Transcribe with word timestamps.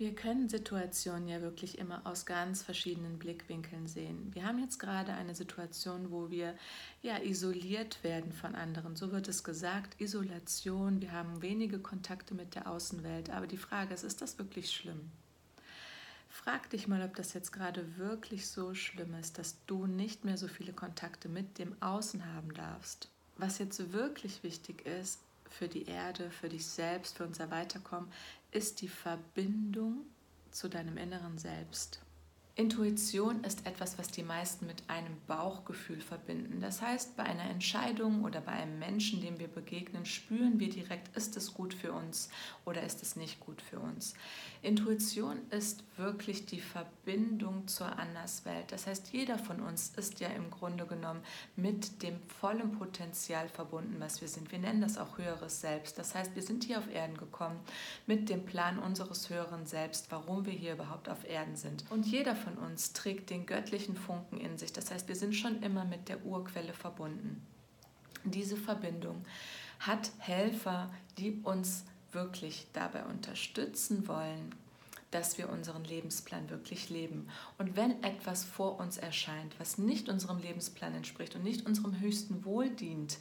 Wir 0.00 0.14
können 0.14 0.48
Situationen 0.48 1.28
ja 1.28 1.42
wirklich 1.42 1.76
immer 1.76 2.00
aus 2.06 2.24
ganz 2.24 2.62
verschiedenen 2.62 3.18
Blickwinkeln 3.18 3.86
sehen. 3.86 4.30
Wir 4.32 4.46
haben 4.46 4.58
jetzt 4.58 4.78
gerade 4.78 5.12
eine 5.12 5.34
Situation, 5.34 6.10
wo 6.10 6.30
wir 6.30 6.54
ja 7.02 7.18
isoliert 7.18 8.02
werden 8.02 8.32
von 8.32 8.54
anderen. 8.54 8.96
So 8.96 9.12
wird 9.12 9.28
es 9.28 9.44
gesagt, 9.44 10.00
Isolation. 10.00 11.02
Wir 11.02 11.12
haben 11.12 11.42
wenige 11.42 11.78
Kontakte 11.78 12.34
mit 12.34 12.54
der 12.54 12.66
Außenwelt. 12.66 13.28
Aber 13.28 13.46
die 13.46 13.58
Frage 13.58 13.92
ist, 13.92 14.02
ist 14.02 14.22
das 14.22 14.38
wirklich 14.38 14.72
schlimm? 14.72 15.10
Frag 16.30 16.70
dich 16.70 16.88
mal, 16.88 17.02
ob 17.02 17.14
das 17.14 17.34
jetzt 17.34 17.52
gerade 17.52 17.98
wirklich 17.98 18.48
so 18.48 18.72
schlimm 18.72 19.12
ist, 19.20 19.36
dass 19.36 19.56
du 19.66 19.84
nicht 19.84 20.24
mehr 20.24 20.38
so 20.38 20.48
viele 20.48 20.72
Kontakte 20.72 21.28
mit 21.28 21.58
dem 21.58 21.76
Außen 21.82 22.24
haben 22.34 22.54
darfst. 22.54 23.10
Was 23.36 23.58
jetzt 23.58 23.92
wirklich 23.92 24.42
wichtig 24.44 24.86
ist, 24.86 25.18
für 25.50 25.68
die 25.68 25.86
Erde, 25.86 26.30
für 26.30 26.48
dich 26.48 26.64
selbst, 26.64 27.16
für 27.16 27.26
unser 27.26 27.50
Weiterkommen, 27.50 28.10
ist 28.50 28.80
die 28.80 28.88
Verbindung 28.88 30.06
zu 30.50 30.68
deinem 30.68 30.96
inneren 30.96 31.38
Selbst. 31.38 32.00
Intuition 32.56 33.42
ist 33.44 33.66
etwas, 33.66 33.98
was 33.98 34.08
die 34.08 34.22
meisten 34.22 34.66
mit 34.66 34.82
einem 34.88 35.16
Bauchgefühl 35.26 36.00
verbinden. 36.00 36.60
Das 36.60 36.82
heißt, 36.82 37.16
bei 37.16 37.22
einer 37.22 37.48
Entscheidung 37.48 38.24
oder 38.24 38.40
bei 38.42 38.52
einem 38.52 38.78
Menschen, 38.78 39.22
dem 39.22 39.38
wir 39.38 39.48
begegnen, 39.48 40.04
spüren 40.04 40.60
wir 40.60 40.68
direkt, 40.68 41.16
ist 41.16 41.36
es 41.36 41.54
gut 41.54 41.72
für 41.72 41.92
uns 41.92 42.28
oder 42.66 42.82
ist 42.82 43.02
es 43.02 43.16
nicht 43.16 43.40
gut 43.40 43.62
für 43.62 43.78
uns. 43.78 44.14
Intuition 44.62 45.38
ist 45.50 45.84
wirklich 45.96 46.44
die 46.44 46.60
Verbindung 46.60 47.66
zur 47.66 47.98
Anderswelt. 47.98 48.70
Das 48.72 48.86
heißt, 48.86 49.10
jeder 49.12 49.38
von 49.38 49.60
uns 49.60 49.92
ist 49.96 50.20
ja 50.20 50.28
im 50.28 50.50
Grunde 50.50 50.84
genommen 50.84 51.22
mit 51.56 52.02
dem 52.02 52.20
vollen 52.28 52.72
Potenzial 52.72 53.48
verbunden, 53.48 53.96
was 53.98 54.20
wir 54.20 54.28
sind. 54.28 54.52
Wir 54.52 54.58
nennen 54.58 54.82
das 54.82 54.98
auch 54.98 55.16
höheres 55.16 55.62
Selbst. 55.62 55.98
Das 55.98 56.14
heißt, 56.14 56.34
wir 56.34 56.42
sind 56.42 56.64
hier 56.64 56.78
auf 56.78 56.92
Erden 56.92 57.16
gekommen 57.16 57.58
mit 58.06 58.28
dem 58.28 58.44
Plan 58.44 58.78
unseres 58.78 59.30
höheren 59.30 59.64
Selbst, 59.64 60.10
warum 60.10 60.44
wir 60.44 60.52
hier 60.52 60.74
überhaupt 60.74 61.08
auf 61.08 61.26
Erden 61.26 61.56
sind. 61.56 61.84
Und 61.90 62.06
jeder 62.06 62.36
von 62.36 62.58
uns 62.58 62.92
trägt 62.92 63.30
den 63.30 63.46
göttlichen 63.46 63.96
Funken 63.96 64.38
in 64.38 64.58
sich. 64.58 64.74
Das 64.74 64.90
heißt, 64.90 65.08
wir 65.08 65.16
sind 65.16 65.34
schon 65.34 65.62
immer 65.62 65.86
mit 65.86 66.10
der 66.10 66.24
Urquelle 66.26 66.74
verbunden. 66.74 67.46
Diese 68.24 68.58
Verbindung 68.58 69.24
hat 69.78 70.10
Helfer, 70.18 70.90
die 71.16 71.40
uns 71.42 71.84
wirklich 72.12 72.66
dabei 72.72 73.04
unterstützen 73.04 74.06
wollen, 74.08 74.54
dass 75.10 75.38
wir 75.38 75.48
unseren 75.48 75.84
Lebensplan 75.84 76.50
wirklich 76.50 76.88
leben. 76.88 77.28
Und 77.58 77.76
wenn 77.76 78.02
etwas 78.02 78.44
vor 78.44 78.78
uns 78.78 78.96
erscheint, 78.96 79.58
was 79.58 79.78
nicht 79.78 80.08
unserem 80.08 80.38
Lebensplan 80.38 80.94
entspricht 80.94 81.34
und 81.34 81.42
nicht 81.42 81.66
unserem 81.66 81.98
höchsten 81.98 82.44
Wohl 82.44 82.70
dient, 82.70 83.18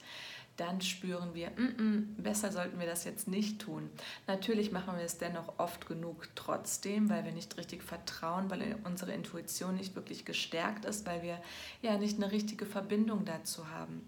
dann 0.60 0.82
spüren 0.82 1.34
wir, 1.34 1.52
mm 1.52 1.76
-mm, 1.78 2.22
besser 2.22 2.52
sollten 2.52 2.80
wir 2.80 2.86
das 2.86 3.06
jetzt 3.06 3.30
nicht 3.30 3.60
tun. 3.60 3.90
Natürlich 4.28 4.72
machen 4.72 4.98
wir 4.98 5.06
es 5.06 5.17
dennoch 5.17 5.58
oft 5.58 5.88
genug 5.88 6.28
trotzdem, 6.36 7.10
weil 7.10 7.23
wir 7.23 7.32
nicht 7.32 7.58
richtig 7.58 7.82
vertrauen, 7.82 8.50
weil 8.50 8.76
unsere 8.84 9.14
Intuition 9.14 9.76
nicht 9.76 9.95
wirklich 9.95 10.26
gestärkt 10.26 10.84
ist, 10.84 11.08
weil 11.08 11.23
wir 11.23 11.42
ja 11.82 11.98
nicht 11.98 12.17
eine 12.17 12.32
richtige 12.32 12.66
Verbindung 12.66 13.23
dazu 13.23 13.70
haben. 13.70 14.06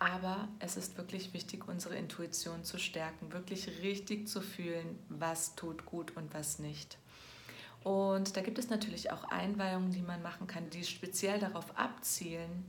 Aber 0.00 0.48
es 0.60 0.78
ist 0.78 0.96
wirklich 0.96 1.34
wichtig, 1.34 1.68
unsere 1.68 1.94
Intuition 1.94 2.64
zu 2.64 2.78
stärken, 2.78 3.32
wirklich 3.32 3.68
richtig 3.82 4.28
zu 4.28 4.40
fühlen, 4.40 4.98
was 5.10 5.54
tut 5.56 5.84
gut 5.84 6.16
und 6.16 6.32
was 6.32 6.58
nicht. 6.58 6.96
Und 7.84 8.34
da 8.34 8.40
gibt 8.40 8.58
es 8.58 8.70
natürlich 8.70 9.12
auch 9.12 9.24
Einweihungen, 9.24 9.90
die 9.92 10.00
man 10.00 10.22
machen 10.22 10.46
kann, 10.46 10.70
die 10.70 10.84
speziell 10.84 11.38
darauf 11.38 11.76
abzielen, 11.76 12.64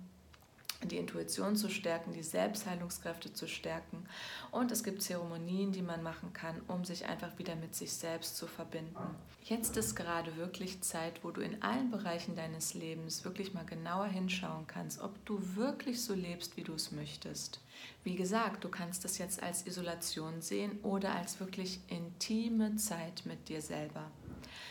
die 0.87 0.97
Intuition 0.97 1.55
zu 1.55 1.69
stärken, 1.69 2.13
die 2.13 2.23
Selbstheilungskräfte 2.23 3.33
zu 3.33 3.47
stärken. 3.47 4.05
Und 4.51 4.71
es 4.71 4.83
gibt 4.83 5.01
Zeremonien, 5.01 5.71
die 5.71 5.81
man 5.81 6.03
machen 6.03 6.33
kann, 6.33 6.61
um 6.67 6.85
sich 6.85 7.05
einfach 7.05 7.37
wieder 7.37 7.55
mit 7.55 7.75
sich 7.75 7.93
selbst 7.93 8.37
zu 8.37 8.47
verbinden. 8.47 8.95
Jetzt 9.43 9.77
ist 9.77 9.95
gerade 9.95 10.37
wirklich 10.37 10.81
Zeit, 10.81 11.23
wo 11.23 11.31
du 11.31 11.41
in 11.41 11.61
allen 11.61 11.91
Bereichen 11.91 12.35
deines 12.35 12.73
Lebens 12.73 13.25
wirklich 13.25 13.53
mal 13.53 13.65
genauer 13.65 14.07
hinschauen 14.07 14.67
kannst, 14.67 15.01
ob 15.01 15.25
du 15.25 15.39
wirklich 15.55 16.01
so 16.01 16.13
lebst, 16.13 16.57
wie 16.57 16.63
du 16.63 16.73
es 16.73 16.91
möchtest. 16.91 17.59
Wie 18.03 18.15
gesagt, 18.15 18.63
du 18.63 18.69
kannst 18.69 19.05
es 19.05 19.17
jetzt 19.17 19.41
als 19.41 19.65
Isolation 19.65 20.41
sehen 20.41 20.79
oder 20.83 21.15
als 21.15 21.39
wirklich 21.39 21.79
intime 21.87 22.75
Zeit 22.75 23.23
mit 23.25 23.49
dir 23.49 23.61
selber. 23.61 24.11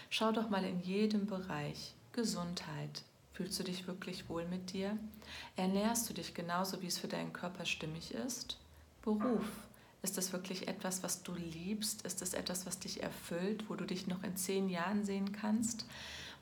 Schau 0.09 0.33
doch 0.33 0.51
mal 0.51 0.65
in 0.65 0.81
jedem 0.81 1.27
Bereich. 1.27 1.95
Gesundheit, 2.13 3.05
Fühlst 3.41 3.59
du 3.59 3.65
dich 3.65 3.87
wirklich 3.87 4.29
wohl 4.29 4.45
mit 4.45 4.75
dir? 4.75 4.99
Ernährst 5.57 6.11
du 6.11 6.13
dich 6.13 6.35
genauso, 6.35 6.83
wie 6.83 6.89
es 6.89 6.99
für 6.99 7.09
deinen 7.09 7.33
Körper 7.33 7.65
stimmig 7.65 8.13
ist? 8.13 8.59
Beruf. 9.01 9.47
Ist 10.03 10.19
das 10.19 10.35
wirklich 10.35 10.69
etwas, 10.69 11.03
was 11.03 11.23
du 11.23 11.33
liebst? 11.33 12.03
Ist 12.03 12.21
das 12.21 12.35
etwas, 12.35 12.67
was 12.67 12.81
dich 12.81 13.03
erfüllt, 13.03 13.65
wo 13.71 13.77
du 13.77 13.87
dich 13.87 14.07
noch 14.07 14.25
in 14.25 14.37
zehn 14.37 14.69
Jahren 14.69 15.07
sehen 15.07 15.33
kannst? 15.33 15.87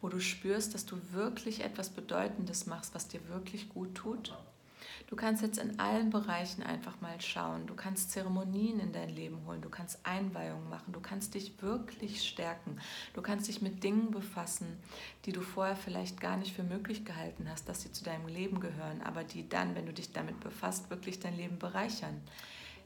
Wo 0.01 0.09
du 0.09 0.19
spürst, 0.19 0.75
dass 0.75 0.87
du 0.87 0.99
wirklich 1.13 1.63
etwas 1.63 1.89
Bedeutendes 1.91 2.67
machst, 2.67 2.97
was 2.97 3.07
dir 3.07 3.21
wirklich 3.29 3.69
gut 3.69 3.95
tut? 3.95 4.37
Du 5.07 5.17
kannst 5.17 5.43
jetzt 5.43 5.59
in 5.59 5.79
allen 5.79 6.11
Bereichen 6.11 6.63
einfach 6.63 7.01
mal 7.01 7.21
schauen. 7.21 7.67
Du 7.67 7.75
kannst 7.75 8.11
Zeremonien 8.11 8.81
in 8.81 8.93
dein 8.93 9.11
Leben 9.11 9.45
holen. 9.47 9.63
Du 9.63 9.69
kannst 9.69 10.05
Einweihungen 10.05 10.69
machen. 10.69 10.93
Du 10.93 11.01
kannst 11.01 11.35
dich 11.35 11.61
wirklich 11.63 12.23
stärken. 12.29 12.79
Du 13.15 13.23
kannst 13.23 13.49
dich 13.49 13.63
mit 13.63 13.83
Dingen 13.83 14.11
befassen, 14.11 14.79
die 15.25 15.33
du 15.33 15.41
vorher 15.41 15.77
vielleicht 15.77 16.21
gar 16.21 16.37
nicht 16.37 16.55
für 16.55 16.63
möglich 16.63 17.05
gehalten 17.05 17.49
hast, 17.49 17.69
dass 17.69 17.83
sie 17.83 17.93
zu 17.93 18.05
deinem 18.05 18.29
Leben 18.29 18.61
gehören, 18.61 19.03
aber 19.03 19.25
die 19.25 19.49
dann, 19.49 19.75
wenn 19.75 19.87
du 19.87 19.93
dich 19.93 20.13
damit 20.13 20.41
befasst, 20.41 20.91
wirklich 20.91 21.21
dein 21.21 21.37
Leben 21.37 21.59
bereichern. 21.59 22.21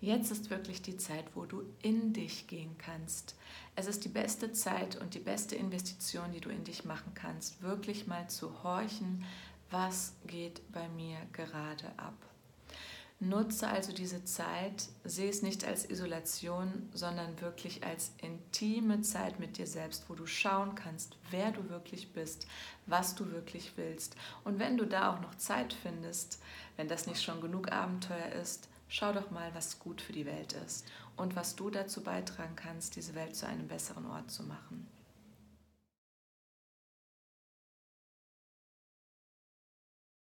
Jetzt 0.03 0.33
ist 0.33 0.51
wirklich 0.51 0.83
die 0.83 0.97
Zeit, 0.97 1.25
wo 1.35 1.45
du 1.45 1.63
in 1.81 2.13
dich 2.13 2.49
gehen 2.49 2.77
kannst. 2.77 3.37
Es 3.77 3.87
ist 3.87 4.05
die 4.05 4.09
beste 4.09 4.53
Zeit 4.53 4.97
und 4.97 5.15
die 5.15 5.21
beste 5.21 5.55
Investition, 5.55 6.33
die 6.33 6.41
du 6.41 6.51
in 6.51 6.65
dich 6.65 6.85
machen 6.85 7.13
kannst, 7.15 7.63
wirklich 7.63 8.09
mal 8.09 8.29
zu 8.29 8.65
horchen, 8.65 9.25
was 9.73 10.15
geht 10.27 10.71
bei 10.71 10.89
mir 10.91 11.17
gerade 11.33 11.87
ab. 11.97 12.15
Nutze 13.21 13.69
also 13.69 13.93
diese 13.93 14.25
Zeit, 14.25 14.89
sehe 15.05 15.31
es 15.31 15.43
nicht 15.43 15.65
als 15.65 15.89
Isolation, 15.89 16.89
sondern 16.93 17.41
wirklich 17.41 17.85
als 17.85 18.11
intime 18.21 19.03
Zeit 19.03 19.39
mit 19.39 19.59
dir 19.59 19.67
selbst, 19.67 20.11
wo 20.11 20.15
du 20.15 20.27
schauen 20.27 20.75
kannst, 20.75 21.17
wer 21.31 21.53
du 21.53 21.69
wirklich 21.71 22.13
bist, 22.13 22.49
was 22.87 23.15
du 23.15 23.31
wirklich 23.31 23.73
willst. 23.77 24.17
Und 24.43 24.59
wenn 24.59 24.77
du 24.77 24.87
da 24.87 25.15
auch 25.15 25.21
noch 25.21 25.37
Zeit 25.37 25.73
findest, 25.73 26.43
wenn 26.77 26.89
das 26.89 27.07
nicht 27.07 27.23
schon 27.23 27.41
genug 27.41 27.71
Abenteuer 27.71 28.33
ist, 28.43 28.69
schau 28.89 29.13
doch 29.13 29.31
mal, 29.31 29.55
was 29.55 29.79
gut 29.79 30.03
für 30.03 30.13
die 30.13 30.27
Welt 30.27 30.55
ist 30.67 30.85
und 31.17 31.37
was 31.37 31.55
du 31.55 31.71
dazu 31.71 32.03
beitragen 32.03 32.57
kannst, 32.57 32.97
diese 32.97 33.15
Welt 33.15 33.37
zu 33.37 33.47
einem 33.47 33.69
besseren 33.69 34.07
Ort 34.07 34.33
zu 34.33 34.43
machen. 34.43 34.89